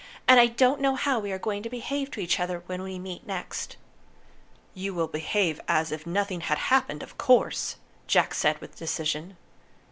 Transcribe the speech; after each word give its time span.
And 0.27 0.39
I 0.39 0.47
don't 0.47 0.81
know 0.81 0.95
how 0.95 1.19
we 1.19 1.31
are 1.31 1.37
going 1.37 1.61
to 1.61 1.69
behave 1.69 2.09
to 2.09 2.19
each 2.19 2.39
other 2.39 2.63
when 2.65 2.81
we 2.81 2.97
meet 2.97 3.27
next." 3.27 3.77
"You 4.73 4.95
will 4.95 5.07
behave 5.07 5.61
as 5.67 5.91
if 5.91 6.07
nothing 6.07 6.41
had 6.41 6.57
happened, 6.57 7.03
of 7.03 7.19
course," 7.19 7.75
Jack 8.07 8.33
said 8.33 8.59
with 8.61 8.75
decision. 8.77 9.37